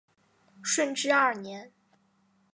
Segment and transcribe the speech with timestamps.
[0.63, 1.71] 顺治二年。